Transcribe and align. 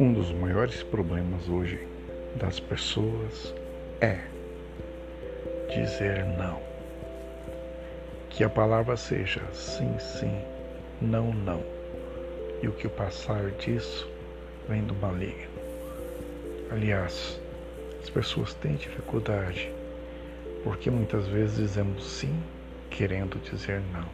Um 0.00 0.14
dos 0.14 0.32
maiores 0.32 0.82
problemas 0.82 1.46
hoje 1.46 1.86
das 2.36 2.58
pessoas 2.58 3.54
é 4.00 4.18
dizer 5.68 6.24
não. 6.38 6.58
Que 8.30 8.42
a 8.42 8.48
palavra 8.48 8.96
seja 8.96 9.42
sim, 9.52 9.94
sim, 9.98 10.40
não, 11.02 11.34
não. 11.34 11.62
E 12.62 12.68
o 12.68 12.72
que 12.72 12.88
passar 12.88 13.50
disso 13.50 14.08
vem 14.66 14.82
do 14.84 14.94
maligno. 14.94 15.50
Aliás, 16.70 17.38
as 18.02 18.08
pessoas 18.08 18.54
têm 18.54 18.76
dificuldade 18.76 19.70
porque 20.64 20.90
muitas 20.90 21.26
vezes 21.26 21.58
dizemos 21.58 22.10
sim 22.10 22.42
querendo 22.88 23.38
dizer 23.42 23.82
não. 23.92 24.08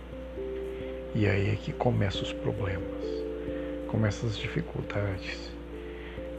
E 1.15 1.29
aí 1.29 1.53
é 1.53 1.55
que 1.55 1.73
começam 1.73 2.23
os 2.23 2.33
problemas, 2.33 3.05
começam 3.87 4.29
as 4.29 4.37
dificuldades 4.37 5.55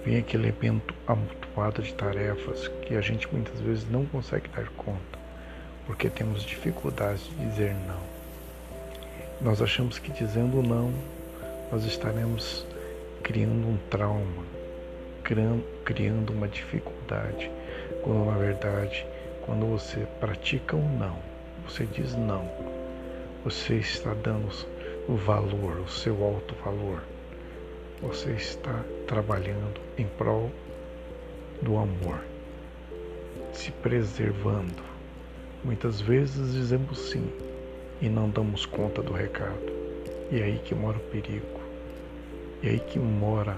vem 0.06 0.18
aquele 0.18 0.48
elemento 0.48 0.94
amontoado 1.06 1.82
de 1.82 1.94
tarefas 1.94 2.68
que 2.84 2.96
a 2.96 3.02
gente 3.02 3.28
muitas 3.32 3.60
vezes 3.60 3.90
não 3.90 4.06
consegue 4.06 4.48
dar 4.50 4.68
conta, 4.70 5.20
porque 5.86 6.10
temos 6.10 6.44
dificuldade 6.44 7.22
de 7.30 7.46
dizer 7.46 7.76
não. 7.88 8.00
Nós 9.42 9.62
achamos 9.62 10.00
que 10.00 10.12
dizendo 10.12 10.62
não, 10.62 10.94
nós 11.72 11.84
estaremos 11.86 12.66
criando 13.24 13.68
um 13.68 13.78
trauma, 13.90 14.44
criando 15.24 16.32
uma 16.32 16.48
dificuldade, 16.48 17.52
quando 18.04 18.26
na 18.26 18.38
verdade, 18.38 19.06
quando 19.46 19.66
você 19.66 20.08
pratica 20.20 20.76
um 20.76 20.98
não, 20.98 21.18
você 21.68 21.86
diz 21.86 22.16
não, 22.16 22.50
você 23.44 23.76
está 23.76 24.14
dando 24.14 24.50
o 25.08 25.16
valor, 25.16 25.80
o 25.80 25.90
seu 25.90 26.24
alto 26.24 26.56
valor 26.64 27.02
você 28.02 28.32
está 28.32 28.84
trabalhando 29.08 29.82
em 29.98 30.06
prol 30.06 30.52
do 31.62 31.78
amor, 31.78 32.20
se 33.52 33.72
preservando. 33.72 34.84
Muitas 35.64 36.00
vezes 36.00 36.54
dizemos 36.54 37.00
sim 37.10 37.28
e 38.00 38.08
não 38.08 38.30
damos 38.30 38.66
conta 38.66 39.02
do 39.02 39.14
recado. 39.14 39.76
E 40.32 40.40
é 40.40 40.44
aí 40.44 40.60
que 40.60 40.76
mora 40.76 40.98
o 40.98 41.12
perigo. 41.12 41.60
E 42.62 42.68
é 42.68 42.72
aí 42.72 42.80
que 42.80 43.00
mora 43.00 43.58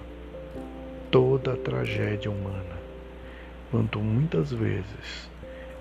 toda 1.12 1.54
a 1.54 1.58
tragédia 1.58 2.32
humana. 2.32 2.80
Quando 3.72 4.00
muitas 4.00 4.52
vezes 4.52 5.30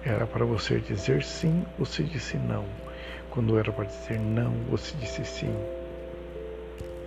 era 0.05 0.27
para 0.27 0.45
você 0.45 0.81
dizer 0.81 1.23
sim, 1.23 1.65
você 1.79 2.03
disse 2.03 2.37
não. 2.37 2.65
Quando 3.31 3.57
era 3.57 3.71
para 3.71 3.85
dizer 3.85 4.19
não, 4.19 4.53
você 4.69 4.97
disse 4.97 5.25
sim. 5.25 5.55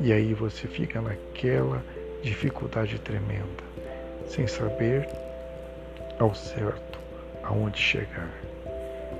E 0.04 0.12
aí 0.12 0.34
você 0.34 0.68
fica 0.68 1.00
naquela 1.00 1.84
dificuldade 2.24 2.98
tremenda, 2.98 3.64
sem 4.28 4.48
saber 4.48 5.08
ao 6.18 6.34
certo 6.34 7.00
aonde 7.44 7.78
chegar. 7.78 8.34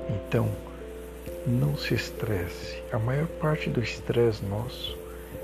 Então, 0.10 0.50
não 1.46 1.78
se 1.78 1.94
estresse. 1.94 2.82
A 2.92 2.98
maior 2.98 3.28
parte 3.40 3.70
do 3.70 3.80
estresse 3.80 4.44
nosso 4.46 4.98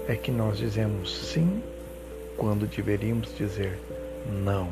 é 0.07 0.15
que 0.15 0.31
nós 0.31 0.57
dizemos 0.57 1.15
sim 1.15 1.61
quando 2.35 2.65
deveríamos 2.65 3.35
dizer 3.37 3.77
não. 4.43 4.69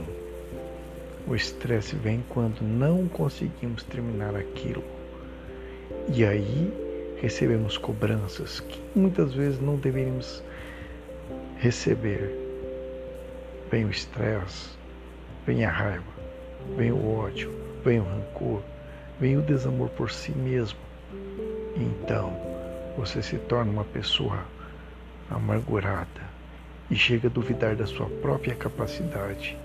O 1.28 1.36
estresse 1.36 1.96
vem 1.96 2.24
quando 2.30 2.62
não 2.64 3.08
conseguimos 3.08 3.84
terminar 3.84 4.36
aquilo. 4.36 4.84
E 6.12 6.26
aí 6.26 6.74
recebemos 7.22 7.78
cobranças 7.78 8.60
que 8.60 8.80
muitas 8.96 9.32
vezes 9.32 9.60
não 9.60 9.76
deveríamos 9.76 10.44
receber. 11.58 12.36
Vem 13.72 13.86
o 13.86 13.90
estresse, 13.90 14.70
vem 15.46 15.66
a 15.66 15.70
raiva, 15.70 16.04
vem 16.76 16.92
o 16.92 17.18
ódio, 17.18 17.52
vem 17.84 18.00
o 18.00 18.04
rancor, 18.04 18.62
vem 19.20 19.38
o 19.38 19.42
desamor 19.42 19.90
por 19.90 20.12
si 20.12 20.32
mesmo. 20.32 20.80
Então, 21.76 22.36
você 22.98 23.22
se 23.22 23.38
torna 23.38 23.72
uma 23.72 23.84
pessoa 23.84 24.46
amargurada 25.30 26.36
e 26.90 26.96
chega 26.96 27.28
a 27.28 27.32
duvidar 27.32 27.76
da 27.76 27.86
sua 27.86 28.08
própria 28.22 28.56
capacidade 28.56 29.58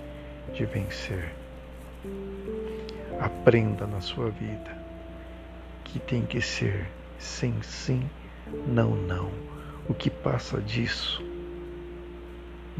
de 0.53 0.65
vencer. 0.65 1.33
Aprenda 3.19 3.85
na 3.85 4.01
sua 4.01 4.29
vida 4.29 4.81
que 5.83 5.99
tem 5.99 6.25
que 6.25 6.41
ser 6.41 6.87
sim, 7.19 7.53
sim, 7.61 8.09
não, 8.67 8.95
não. 8.95 9.29
O 9.87 9.93
que 9.93 10.09
passa 10.09 10.59
disso 10.59 11.23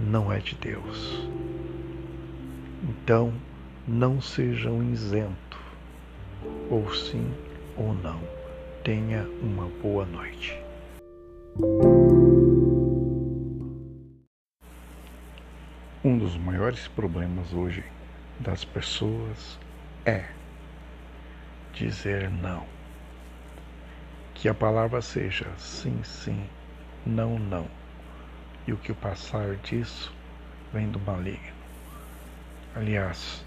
não 0.02 0.32
é 0.32 0.40
de 0.40 0.56
Deus. 0.56 1.30
Então, 2.84 3.32
não 3.88 4.20
seja 4.20 4.70
um 4.70 4.92
isento, 4.92 5.60
ou 6.70 6.92
sim 6.94 7.32
ou 7.78 7.94
não. 7.94 8.20
Tenha 8.84 9.28
uma 9.42 9.68
boa 9.82 10.06
noite. 10.06 10.60
Um 16.04 16.18
dos 16.18 16.36
maiores 16.36 16.88
problemas 16.88 17.54
hoje 17.54 17.84
das 18.40 18.66
pessoas 18.66 19.60
é 20.04 20.26
dizer 21.74 22.28
não. 22.32 22.66
Que 24.34 24.50
a 24.50 24.54
palavra 24.54 25.00
seja 25.04 25.46
sim, 25.60 26.02
sim, 26.04 26.44
não, 27.06 27.38
não 27.38 27.81
e 28.68 28.74
o 28.74 28.78
que 28.78 28.94
passar 28.94 29.56
disso 29.58 30.14
vem 30.74 30.90
do 30.90 31.00
maligno. 31.00 31.62
Aliás, 32.76 33.44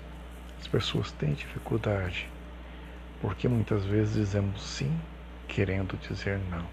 as 0.60 0.66
pessoas 0.66 1.10
têm 1.12 1.32
dificuldade 1.34 2.28
porque 3.20 3.48
muitas 3.48 3.84
vezes 3.86 4.14
dizemos 4.14 4.62
sim 4.62 4.94
querendo 5.48 5.98
dizer 6.06 6.38
não. 6.50 6.66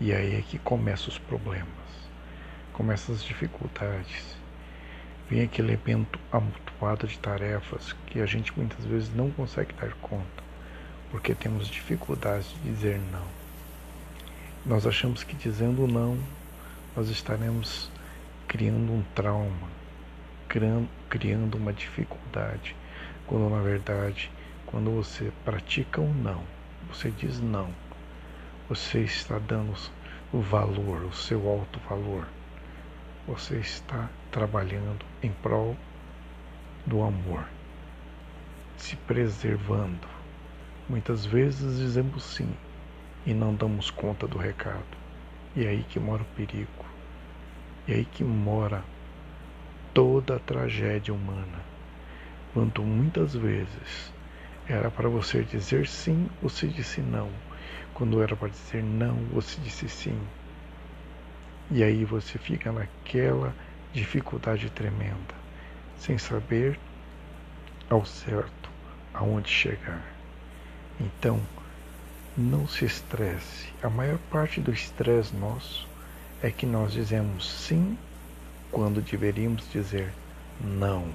E 0.00 0.12
aí 0.12 0.36
é 0.36 0.42
que 0.42 0.58
começam 0.58 1.08
os 1.08 1.18
problemas, 1.18 1.68
começam 2.72 3.14
as 3.14 3.22
dificuldades. 3.22 4.36
Vem 5.30 5.42
aquele 5.42 5.74
elemento 5.74 6.18
amontoado 6.32 7.06
de 7.06 7.18
tarefas 7.18 7.94
que 8.06 8.20
a 8.20 8.26
gente 8.26 8.52
muitas 8.56 8.84
vezes 8.84 9.14
não 9.14 9.30
consegue 9.30 9.72
dar 9.74 9.92
conta, 10.00 10.42
porque 11.10 11.34
temos 11.34 11.68
dificuldade 11.68 12.48
de 12.54 12.70
dizer 12.70 12.98
não. 13.12 13.26
Nós 14.66 14.86
achamos 14.86 15.22
que 15.22 15.36
dizendo 15.36 15.86
não 15.86 16.18
nós 16.98 17.10
estaremos 17.10 17.88
criando 18.48 18.92
um 18.92 19.04
trauma, 19.14 19.68
criando 21.08 21.54
uma 21.56 21.72
dificuldade, 21.72 22.74
quando 23.24 23.48
na 23.48 23.62
verdade, 23.62 24.28
quando 24.66 24.90
você 24.90 25.32
pratica 25.44 26.00
um 26.00 26.12
não, 26.12 26.42
você 26.88 27.08
diz 27.12 27.40
não, 27.40 27.68
você 28.68 28.98
está 28.98 29.38
dando 29.38 29.74
o 30.32 30.40
valor, 30.40 31.04
o 31.04 31.12
seu 31.12 31.48
alto 31.48 31.78
valor, 31.88 32.26
você 33.28 33.58
está 33.58 34.10
trabalhando 34.32 35.06
em 35.22 35.30
prol 35.30 35.76
do 36.84 37.00
amor, 37.00 37.44
se 38.76 38.96
preservando. 38.96 40.08
Muitas 40.88 41.24
vezes 41.24 41.78
dizemos 41.78 42.24
sim 42.24 42.52
e 43.24 43.32
não 43.32 43.54
damos 43.54 43.88
conta 43.88 44.26
do 44.26 44.36
recado. 44.36 44.98
E 45.56 45.64
é 45.64 45.70
aí 45.70 45.84
que 45.88 45.98
mora 45.98 46.22
o 46.22 46.36
perigo. 46.36 46.87
E 47.88 47.94
aí 47.94 48.04
que 48.04 48.22
mora 48.22 48.84
toda 49.94 50.36
a 50.36 50.38
tragédia 50.38 51.14
humana. 51.14 51.58
Quando 52.52 52.82
muitas 52.82 53.34
vezes 53.34 54.12
era 54.68 54.90
para 54.90 55.08
você 55.08 55.42
dizer 55.42 55.86
sim, 55.86 56.28
você 56.42 56.66
disse 56.66 57.00
não. 57.00 57.30
Quando 57.94 58.22
era 58.22 58.36
para 58.36 58.48
dizer 58.48 58.82
não, 58.82 59.14
você 59.32 59.58
disse 59.62 59.88
sim. 59.88 60.20
E 61.70 61.82
aí 61.82 62.04
você 62.04 62.38
fica 62.38 62.70
naquela 62.70 63.54
dificuldade 63.94 64.68
tremenda, 64.68 65.34
sem 65.98 66.18
saber 66.18 66.78
ao 67.88 68.04
certo 68.04 68.70
aonde 69.14 69.48
chegar. 69.48 70.04
Então, 71.00 71.40
não 72.36 72.68
se 72.68 72.84
estresse. 72.84 73.72
A 73.82 73.88
maior 73.88 74.18
parte 74.30 74.60
do 74.60 74.72
estresse 74.72 75.34
nosso 75.34 75.88
é 76.42 76.50
que 76.50 76.66
nós 76.66 76.92
dizemos 76.92 77.50
sim 77.50 77.98
quando 78.70 79.00
deveríamos 79.00 79.68
dizer 79.70 80.12
não. 80.60 81.08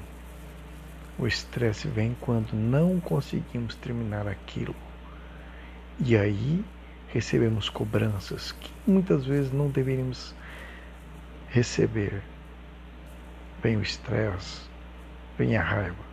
O 1.17 1.27
estresse 1.27 1.87
vem 1.87 2.15
quando 2.19 2.53
não 2.53 2.99
conseguimos 2.99 3.75
terminar 3.75 4.27
aquilo. 4.27 4.75
E 5.99 6.17
aí 6.17 6.63
recebemos 7.09 7.69
cobranças 7.69 8.51
que 8.51 8.71
muitas 8.85 9.25
vezes 9.25 9.51
não 9.51 9.69
deveríamos 9.69 10.33
receber. 11.49 12.21
Vem 13.61 13.77
o 13.77 13.81
estresse, 13.81 14.61
vem 15.37 15.55
a 15.55 15.61
raiva, 15.61 16.03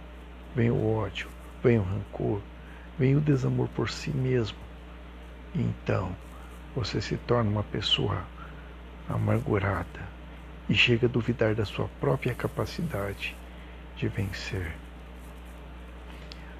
vem 0.54 0.70
o 0.70 0.94
ódio, 0.94 1.28
vem 1.62 1.78
o 1.78 1.82
rancor, 1.82 2.40
vem 2.98 3.16
o 3.16 3.20
desamor 3.20 3.68
por 3.68 3.88
si 3.88 4.10
mesmo 4.10 4.58
então 5.54 6.14
você 6.74 7.00
se 7.00 7.16
torna 7.16 7.50
uma 7.50 7.64
pessoa 7.64 8.22
amargurada 9.10 10.08
e 10.68 10.74
chega 10.74 11.06
a 11.06 11.10
duvidar 11.10 11.54
da 11.54 11.64
sua 11.64 11.88
própria 12.00 12.34
capacidade 12.34 13.36
de 13.96 14.08
vencer. 14.08 14.76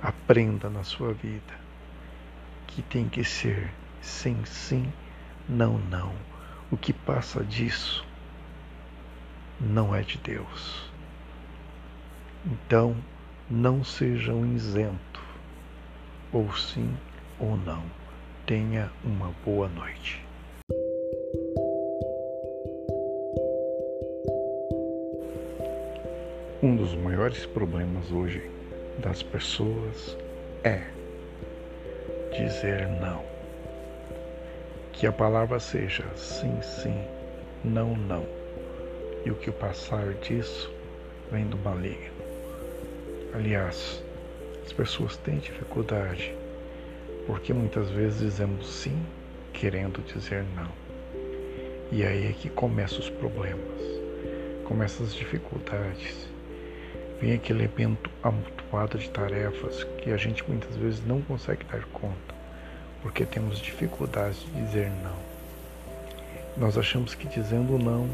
Aprenda 0.02 0.68
na 0.68 0.82
sua 0.82 1.12
vida 1.12 1.60
que 2.66 2.82
tem 2.82 3.08
que 3.08 3.24
ser 3.24 3.70
sim, 4.00 4.44
sim, 4.44 4.92
não, 5.48 5.78
não. 5.78 6.14
O 6.70 6.76
que 6.76 6.92
passa 6.92 7.44
disso 7.44 8.04
não 9.60 9.94
é 9.94 10.02
de 10.02 10.18
Deus. 10.18 10.90
Então, 12.44 12.96
não 13.50 13.84
seja 13.84 14.32
um 14.32 14.54
isento, 14.54 15.20
ou 16.32 16.56
sim 16.56 16.96
ou 17.38 17.56
não. 17.56 17.82
Tenha 18.46 18.90
uma 19.04 19.32
boa 19.44 19.68
noite. 19.68 20.29
Dos 26.80 26.94
maiores 26.94 27.44
problemas 27.44 28.10
hoje 28.10 28.42
das 29.00 29.22
pessoas 29.22 30.16
é 30.64 30.80
dizer 32.32 32.88
não. 33.02 33.22
Que 34.90 35.06
a 35.06 35.12
palavra 35.12 35.60
seja 35.60 36.04
sim, 36.16 36.58
sim, 36.62 37.04
não, 37.62 37.94
não. 37.94 38.26
E 39.26 39.30
o 39.30 39.34
que 39.34 39.50
passar 39.50 40.14
disso 40.22 40.72
vem 41.30 41.44
do 41.44 41.58
maligno. 41.58 42.14
Aliás, 43.34 44.02
as 44.64 44.72
pessoas 44.72 45.18
têm 45.18 45.36
dificuldade 45.36 46.34
porque 47.26 47.52
muitas 47.52 47.90
vezes 47.90 48.20
dizemos 48.20 48.66
sim 48.66 49.04
querendo 49.52 50.02
dizer 50.06 50.46
não. 50.56 50.70
E 51.92 52.06
aí 52.06 52.30
é 52.30 52.32
que 52.32 52.48
começam 52.48 53.00
os 53.00 53.10
problemas, 53.10 53.82
começam 54.64 55.04
as 55.04 55.14
dificuldades 55.14 56.30
vem 57.20 57.34
aquele 57.34 57.64
elemento 57.64 58.10
amontoado 58.22 58.98
de 58.98 59.10
tarefas 59.10 59.84
que 59.98 60.10
a 60.10 60.16
gente 60.16 60.42
muitas 60.48 60.74
vezes 60.76 61.04
não 61.06 61.20
consegue 61.20 61.64
dar 61.64 61.84
conta, 61.86 62.34
porque 63.02 63.26
temos 63.26 63.60
dificuldade 63.60 64.38
de 64.46 64.64
dizer 64.64 64.90
não. 65.02 65.16
Nós 66.56 66.78
achamos 66.78 67.14
que 67.14 67.28
dizendo 67.28 67.78
não, 67.78 68.08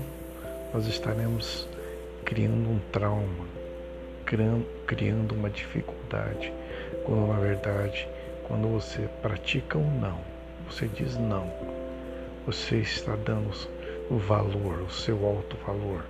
nós 0.74 0.86
estaremos 0.86 1.68
criando 2.24 2.68
um 2.68 2.80
trauma, 2.90 3.46
criando 4.24 5.34
uma 5.34 5.50
dificuldade, 5.50 6.52
quando 7.04 7.28
na 7.28 7.38
verdade, 7.38 8.08
quando 8.48 8.68
você 8.68 9.08
pratica 9.22 9.78
um 9.78 10.00
não, 10.00 10.18
você 10.68 10.88
diz 10.88 11.16
não, 11.16 11.48
você 12.44 12.78
está 12.78 13.14
dando 13.14 13.52
o 14.10 14.18
valor, 14.18 14.82
o 14.82 14.90
seu 14.90 15.24
alto 15.24 15.56
valor 15.64 16.04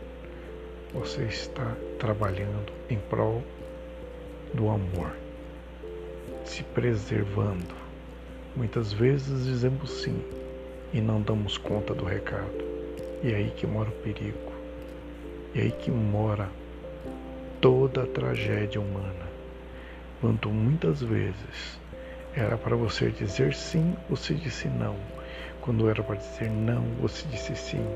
você 0.93 1.25
está 1.25 1.77
trabalhando 1.99 2.73
em 2.89 2.99
prol 2.99 3.43
do 4.55 4.69
amor, 4.69 5.17
se 6.45 6.63
preservando. 6.63 7.75
Muitas 8.55 8.93
vezes 8.93 9.45
dizemos 9.45 9.91
sim 10.03 10.23
e 10.93 11.01
não 11.01 11.21
damos 11.21 11.59
conta 11.59 11.93
do 11.93 12.05
recado. 12.05 12.65
E 13.23 13.33
é 13.33 13.37
aí 13.37 13.51
que 13.51 13.67
mora 13.67 13.89
o 13.89 14.03
perigo. 14.03 14.53
E 15.55 15.59
é 15.59 15.63
aí 15.63 15.73
que 15.73 15.91
mora 15.91 16.49
toda 17.61 18.05
a 18.05 18.07
tragédia 18.07 18.81
humana. 18.81 19.27
Quando 20.21 20.49
muitas 20.49 21.03
vezes 21.03 21.81
era 22.35 22.57
para 22.57 22.77
você 22.77 23.11
dizer 23.11 23.55
sim, 23.55 23.95
você 24.09 24.35
disse 24.35 24.69
não. 24.69 24.97
Quando 25.61 25.89
era 25.89 26.03
para 26.03 26.17
dizer 26.17 26.51
não, 26.51 26.83
você 27.01 27.27
disse 27.29 27.57
sim. 27.57 27.87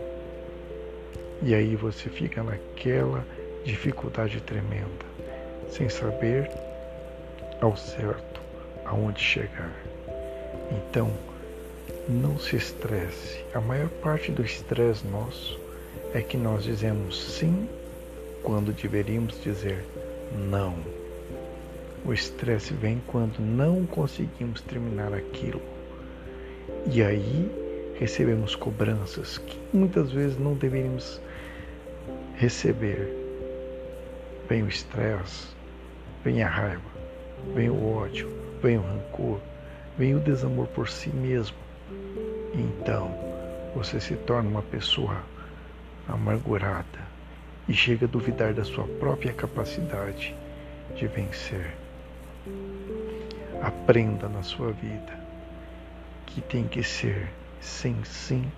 E 1.43 1.55
aí 1.55 1.75
você 1.75 2.11
fica 2.11 2.43
naquela 2.43 3.25
dificuldade 3.65 4.41
tremenda, 4.43 5.07
sem 5.71 5.89
saber 5.89 6.51
ao 7.61 7.77
certo 7.77 8.41
aonde 8.85 9.21
chegar. 9.21 9.73
Então, 10.71 11.11
não 12.09 12.39
se 12.39 12.57
estresse. 12.57 13.45
A 13.55 13.61
maior 13.61 13.89
parte 13.89 14.31
do 14.33 14.43
estresse 14.43 15.07
nosso 15.07 15.59
é 16.13 16.21
que 16.21 16.37
nós 16.37 16.65
dizemos 16.65 17.39
sim 17.39 17.69
quando 18.43 18.73
deveríamos 18.73 19.41
dizer 19.43 19.85
não. 20.35 20.77
O 22.05 22.13
estresse 22.13 22.75
vem 22.75 23.01
quando 23.07 23.39
não 23.39 23.87
conseguimos 23.87 24.61
terminar 24.63 25.13
aquilo. 25.13 25.61
E 26.87 27.03
aí 27.03 27.70
recebemos 28.01 28.57
cobranças 28.57 29.37
que 29.37 29.61
muitas 29.77 30.11
vezes 30.11 30.39
não 30.39 30.55
deveríamos 30.55 31.21
receber. 32.35 33.15
Vem 34.49 34.63
o 34.63 34.69
estresse, 34.69 35.49
vem 36.25 36.43
a 36.43 36.49
raiva, 36.49 36.81
vem 37.55 37.69
o 37.69 37.95
ódio, 37.95 38.27
vem 38.63 38.79
o 38.79 38.81
rancor, 38.81 39.39
vem 39.99 40.15
o 40.15 40.19
desamor 40.19 40.67
por 40.69 40.89
si 40.89 41.11
mesmo. 41.11 41.57
Então, 42.55 43.15
você 43.77 44.01
se 44.01 44.17
torna 44.17 44.49
uma 44.49 44.63
pessoa 44.63 45.19
amargurada 46.09 47.11
e 47.69 47.75
chega 47.75 48.07
a 48.07 48.09
duvidar 48.09 48.55
da 48.55 48.65
sua 48.65 48.85
própria 48.99 49.35
capacidade 49.35 50.35
de 50.97 51.07
vencer. 51.07 51.75
Aprenda 53.61 54.27
na 54.27 54.43
sua 54.43 54.73
vida 54.73 55.21
que 56.25 56.41
tem 56.41 56.67
que 56.67 56.83
ser 56.83 57.29
sim, 57.61 57.97
sim, 58.05 58.51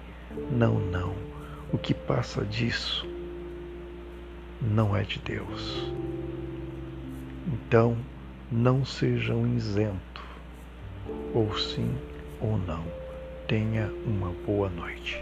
não, 0.50 0.78
não. 0.78 1.14
O 1.72 1.78
que 1.78 1.94
passa 1.94 2.44
disso 2.44 3.06
não 4.60 4.96
é 4.96 5.02
de 5.02 5.18
Deus. 5.18 5.92
Então, 7.46 7.96
não 8.50 8.84
seja 8.84 9.34
um 9.34 9.56
isento, 9.56 10.22
ou 11.34 11.56
sim 11.58 11.90
ou 12.40 12.58
não. 12.58 12.84
Tenha 13.48 13.90
uma 14.06 14.30
boa 14.46 14.68
noite. 14.70 15.20